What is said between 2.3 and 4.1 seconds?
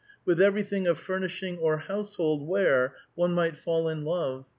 ware one might fall in